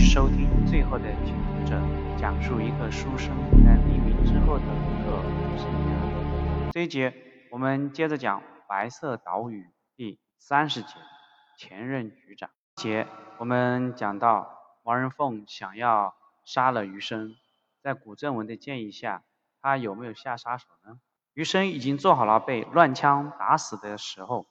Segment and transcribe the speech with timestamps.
[0.00, 1.76] 收听《最后的解读者》，
[2.18, 3.30] 讲述一个书生
[3.64, 5.22] 在黎明之后的一个
[5.56, 6.72] 生涯。
[6.72, 7.14] 这一节
[7.50, 9.62] 我们接着讲《白色岛屿》
[9.96, 10.94] 第三十节
[11.56, 13.06] “前任局长”节。
[13.38, 14.50] 我们讲到
[14.82, 16.14] 毛人凤想要
[16.44, 17.36] 杀了余生，
[17.80, 19.22] 在古正文的建议下，
[19.62, 20.98] 他有没有下杀手呢？
[21.34, 24.46] 余生已经做好了被乱枪打死的时候，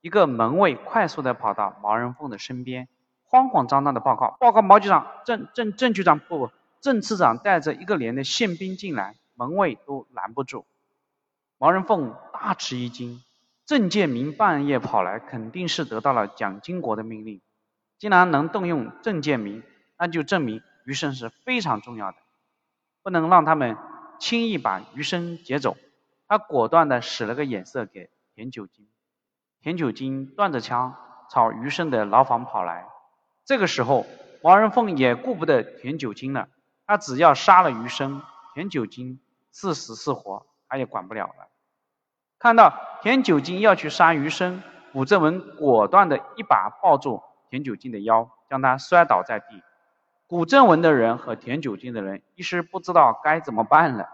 [0.00, 2.88] 一个门卫快速的跑到毛人凤的身边。
[3.34, 10.64] 慌慌张张的报告，报告毛局长，郑郑郑局长不不，郑次长带着一个连的宪兵进来，门卫都拦不住。
[11.58, 13.24] 毛人凤大吃一惊，
[13.66, 17.40] 郑建明半夜跑来，肯定是得到了蒋经国的命令，
[17.98, 19.64] 既然能动用郑建明，
[19.98, 22.18] 那就证明余生是非常重要的，
[23.02, 23.76] 不能让他们
[24.20, 25.76] 轻易把余生劫走。
[26.28, 28.86] 他果断的使了个眼色给田九金，
[29.60, 30.94] 田九金端着枪
[31.28, 32.93] 朝余生的牢房跑来。
[33.44, 34.06] 这个时候，
[34.42, 36.48] 毛人凤也顾不得田九金了，
[36.86, 38.22] 他只要杀了余生，
[38.54, 39.20] 田九金
[39.52, 41.48] 是死是活，他也管不了了。
[42.38, 49.62] 看到田九金要去杀余生，古正文果断的一把抱住田九金的腰，将他摔倒在地。
[50.26, 54.08] 古正文的人和田九金的人一时不知道该怎么办了，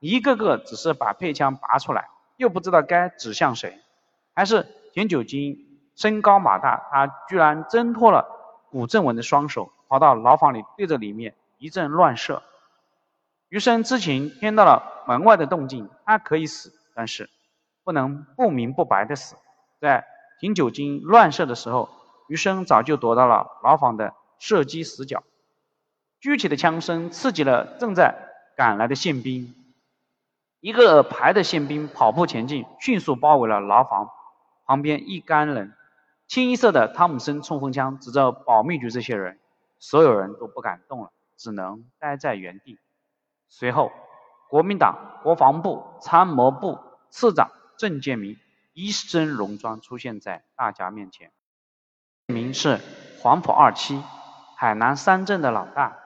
[0.00, 3.78] 一个个只是把配枪拔出来，又不知道该指向谁。
[4.34, 8.31] 还是田九金身高马大，他居然挣脱了。
[8.72, 12.42] 古正文的双手跑到牢房里，对着里面一阵乱射。
[13.50, 17.28] 余生之前听到了门外的动静，他可以死，但是
[17.84, 19.36] 不能不明不白的死。
[19.78, 20.06] 在
[20.40, 21.90] 停酒精乱射的时候，
[22.28, 25.22] 余生早就躲到了牢房的射击死角。
[26.18, 28.14] 具体的枪声刺激了正在
[28.56, 29.54] 赶来的宪兵，
[30.60, 34.08] 一个排的宪兵跑步前进，迅速包围了牢房
[34.64, 35.74] 旁边一干人。
[36.32, 39.38] 清一色的汤姆森冲锋枪指着保密局这些人，
[39.78, 42.78] 所有人都不敢动了，只能待在原地。
[43.50, 43.92] 随后，
[44.48, 46.78] 国民党国防部参谋部
[47.10, 48.38] 次长郑建民
[48.72, 51.30] 一身戎装出现在大家面前。
[52.28, 52.80] 建民是
[53.20, 54.02] 黄埔二期
[54.56, 55.98] 海南三镇的老大，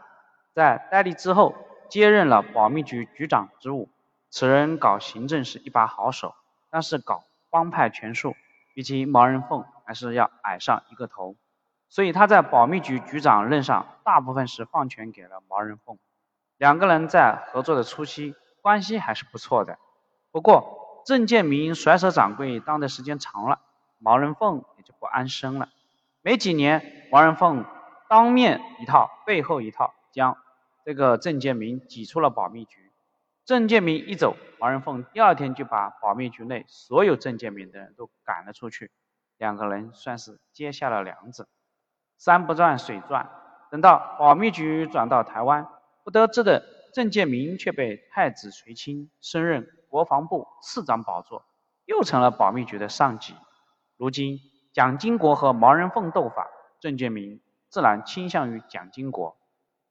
[0.53, 1.55] 在戴笠之后
[1.89, 3.89] 接任了保密局局长职务。
[4.31, 6.35] 此人搞行政是一把好手，
[6.69, 8.35] 但是搞帮派权术。
[8.75, 11.37] 比起毛人凤还是要矮上一个头，
[11.89, 15.97] 所以他在保密局局长任上，大部分是放权给了毛人凤。
[16.59, 19.79] 两个人在合作的初期关系还是不错的。
[20.33, 23.61] 不过郑建民甩手掌柜当的时间长了，
[23.99, 25.69] 毛人凤也就不安生了。
[26.21, 27.65] 没几年，毛人凤
[28.09, 30.37] 当面一套背后一套，将
[30.85, 32.91] 这个郑建民挤出了保密局。
[33.45, 38.91] 郑建民一走，毛人凤第二天就把保密局内所有郑建民的人都赶了出去，
[39.39, 41.49] 两个人算是结下了梁子。
[42.19, 43.31] 山不转水转，
[43.71, 45.67] 等到保密局转到台湾，
[46.05, 46.65] 不得志的
[46.95, 51.45] 郑建民却被太子垂青升任国防部次长宝座，
[51.85, 53.35] 又成了保密局的上级。
[53.97, 54.41] 如今
[54.73, 56.49] 蒋经国和毛人凤斗法，
[56.81, 59.37] 郑建民自然倾向于蒋经国。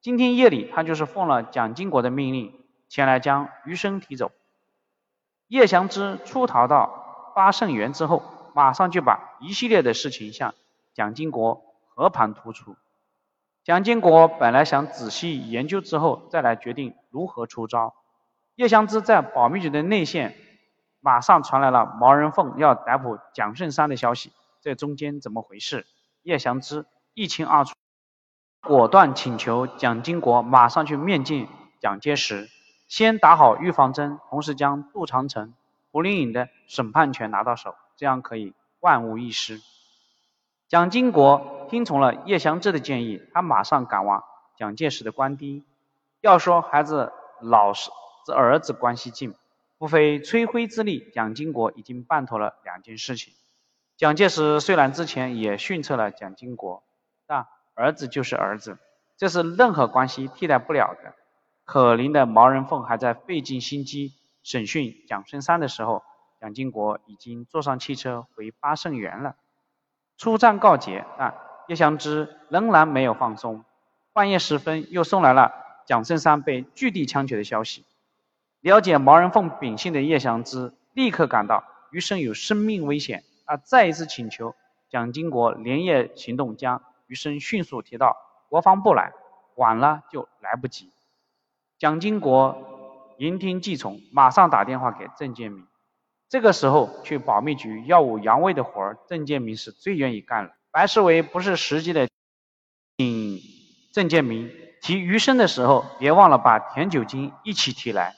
[0.02, 2.62] 今天夜里，他就是奉了蒋经国的命令。
[2.88, 4.32] 前来将余生提走。
[5.48, 8.24] 叶祥之出逃到八圣园之后，
[8.56, 10.56] 马上就把一系列的事情向
[10.94, 12.78] 蒋经国和盘托出。
[13.66, 17.94] 蒋经国本来想仔细研究之后再来决定如何出招。
[18.56, 20.38] 叶祥之在保密局的内线，
[21.02, 24.32] 马上传来了毛人凤要逮捕蒋胜山的消息。
[24.62, 25.86] 这中间怎么回事？
[26.22, 27.76] 叶祥之一清二楚，
[28.62, 31.50] 果断请求蒋经国马上去面见
[31.82, 32.50] 蒋介石。
[32.88, 35.54] 先打好预防针，同时将杜长城、
[35.92, 39.62] 胡林颖的审判权拿到手，这样可以万无一失。
[40.68, 44.24] 蒋经国听从了叶祥志的建议，他马上赶往
[44.58, 45.64] 蒋介石的官邸。
[46.22, 47.92] 要说孩子老是
[48.36, 49.36] 儿子关系近，
[49.78, 53.34] 不费吹灰之力，蒋经国已经办妥了两件事情。
[53.96, 56.84] 蒋介石虽然之前也训斥了蒋经国，
[57.28, 58.78] 但儿子就是儿子，
[59.18, 61.14] 这是任何关系替代不了的。
[61.64, 64.14] 可怜的毛人凤还在费尽心机
[64.44, 66.04] 审讯蒋春山的时候，
[66.46, 69.36] 蒋经国已经坐上汽车回八圣园了。
[70.16, 71.34] 出战告捷，但
[71.68, 73.66] 叶祥之仍然没有放松。
[74.14, 75.52] 半夜时分，又送来了
[75.88, 77.84] 蒋胜山被据地枪决的消息。
[78.60, 84.54] 了解毛人凤秉性的叶祥之立刻感到余生有生命危险，他再一次请求
[84.88, 88.18] 蒋经国连夜行动，将余生迅速提到
[88.50, 89.14] 国防部来，
[89.56, 90.92] 晚了就来不及。
[91.80, 95.66] 蒋经国言听计从，马上打电话给郑建明。
[96.36, 100.52] 这个时候去保密局耀武扬威的活儿，郑建明是最愿意干了。
[100.70, 102.10] 白世伟不是实际的，
[102.98, 103.40] 请
[103.94, 104.52] 郑建明
[104.82, 108.18] 提余生的时候，别忘了把田九金一起提来。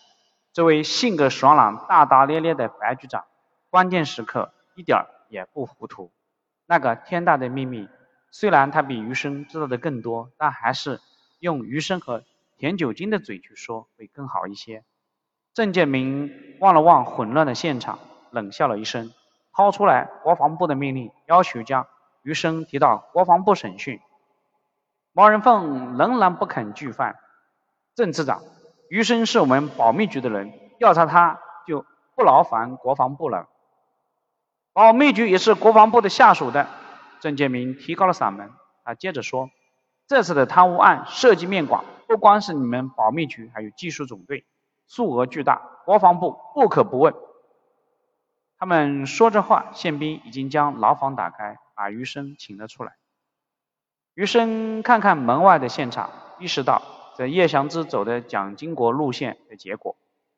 [0.51, 3.23] 这位性格爽朗、大大咧咧的白局长，
[3.69, 6.11] 关键时刻一点也不糊涂。
[6.65, 7.87] 那个天大的秘密，
[8.31, 10.99] 虽然他比余生知道的更多，但还是
[11.37, 12.23] 用余生和
[12.57, 14.83] 田九金的嘴去说会更好一些。
[15.57, 17.97] 郑建民望了望混乱的现场，
[18.29, 19.11] 冷笑了一声，
[19.55, 21.87] 掏出来国防部的命令，要求将
[22.21, 23.99] 余生提到国防部审讯。
[25.13, 27.15] 毛人凤仍然不肯拒犯。
[27.95, 28.43] 郑次长。
[28.91, 31.83] 余生是我们保密局的人，调查他就
[32.15, 33.47] 不劳烦国防部了。
[34.73, 36.67] 保密局也是国防部的下属的。
[37.19, 38.51] 郑建民提高了嗓门，
[38.83, 39.49] 他接着说
[40.05, 44.45] ：“这次的贪污案涉及面广，不光是你们保密局，还有技术总队，
[44.87, 47.13] 数额巨大，国防部不可不问。”
[48.59, 52.95] 他们说着话，宪兵已经将牢房打开，把余生请了出来。
[54.15, 56.81] 余生看看门外的现场，意识到。
[57.15, 59.95] 这叶祥之走的蒋经国路线的结果，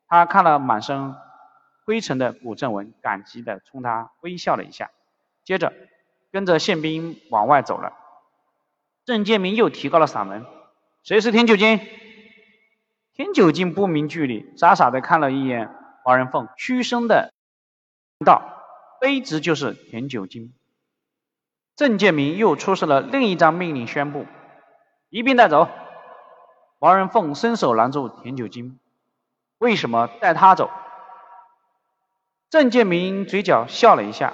[0.08, 1.14] 他看了满身
[1.84, 4.90] 灰尘的古正文，感激的冲他微笑了一下，
[5.44, 5.74] 接着
[6.32, 7.98] 跟着宪兵往外走了。
[9.04, 10.46] 郑建明又提高了嗓门
[11.04, 11.82] ：“谁是田九金？”
[13.20, 15.76] 田九金不明距离，傻傻的看了一眼
[16.06, 17.34] 毛人凤，虚声的
[18.26, 18.64] 道
[19.04, 20.54] ：“卑职就是田九金。”
[21.76, 24.26] 郑建明又出示了另一张命令，宣布
[25.12, 25.68] ：“一并带走。”
[26.80, 28.80] 毛人凤伸手拦住田九金，
[29.58, 30.72] 为什么带他走？
[32.50, 34.34] 郑建明嘴角笑了一下，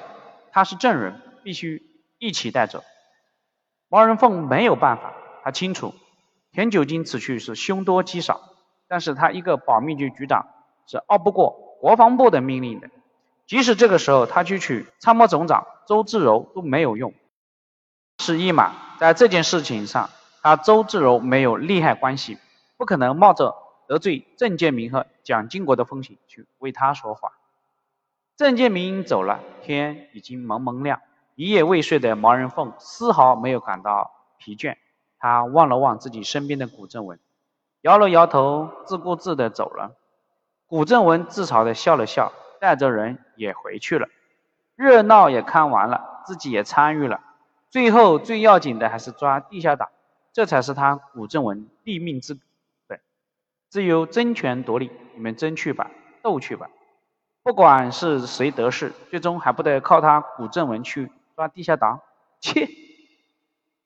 [0.52, 1.82] 他是证人，必须
[2.20, 2.84] 一起带走。
[3.88, 5.96] 毛人凤没有办法，他清楚
[6.52, 8.52] 田九金此去是凶多吉少，
[8.88, 10.48] 但是他一个保密局局长
[10.88, 12.90] 是拗不过国防部的命令的，
[13.46, 17.14] 即使这个时候他去取参谋总长周志柔都没有用。
[18.20, 20.10] 是一码，在这件事情上。
[20.42, 22.38] 他周志柔没有利害关系，
[22.78, 23.56] 不可能冒着
[23.88, 27.32] 得罪郑建民和蒋经国的风险去为他说话。
[28.38, 31.02] 郑建民走了，天已经蒙蒙亮。
[31.34, 34.78] 一夜未睡的毛人凤丝毫没有感到疲倦。
[35.18, 37.20] 他望了望自己身边的古正文，
[37.86, 39.92] 摇了摇头，自顾自地走了。
[40.66, 44.08] 古正文自嘲地笑了笑，带着人也回去了。
[44.76, 47.22] 热闹也看完了，自己也参与了。
[47.70, 49.90] 最后最要紧的还是抓地下党。
[50.34, 52.36] 这才是他古正文立命之
[52.88, 53.00] 本。
[53.70, 55.92] 至于争权夺利，你们争去吧，
[56.24, 56.72] 斗去吧。
[57.44, 62.02] 不管是谁得势，最终还不得靠他古正文去抓地下党？
[62.42, 62.68] 切！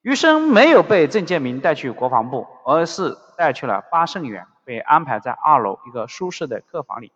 [0.02, 7.14] 余生没有被郑建民带去国防部，而是带去了八胜园，被安排在二楼一个舒适的客房里。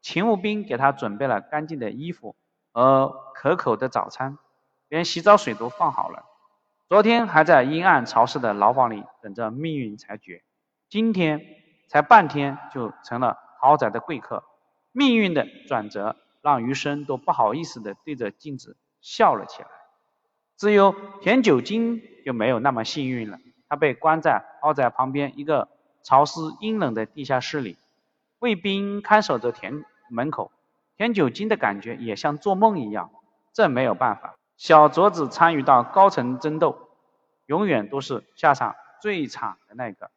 [0.00, 2.36] 勤务兵给他准备了干净的衣服
[2.72, 4.38] 和可口的早餐，
[4.88, 6.26] 连洗澡水都放好了。
[6.88, 10.44] 昨天还在阴暗潮湿的牢房里等着命运裁决，
[10.88, 11.40] 今天
[11.88, 14.44] 才半天就成了豪宅的贵客。
[14.92, 19.68] 命运的转折让余生都不好意思地对着镜子笑了起来。
[20.56, 23.38] 只有田九金就没有那么幸运了，
[23.68, 25.68] 他被关在豪宅旁边一个
[26.02, 27.78] 潮湿阴冷的地下室里，
[28.38, 30.50] 卫兵看守着田门口。
[30.96, 33.10] 田九金的感觉也像做梦一样，
[33.52, 34.36] 这没有办法。
[34.56, 36.88] 小卓子参与到高层争斗，
[37.46, 40.10] 永远都是下场最惨的那个。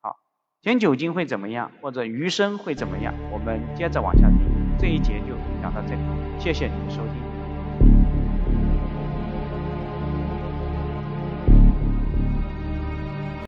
[0.00, 0.16] 好，
[0.62, 3.14] 田九金会怎么样，或者余生会怎么样？
[3.30, 6.00] 我们接着往下听，这一节就讲到这里，
[6.40, 7.35] 谢谢你的收听。